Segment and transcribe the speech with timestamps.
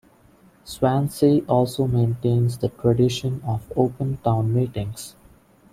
[0.63, 5.15] Swansea also maintains the tradition of open Town Meetings.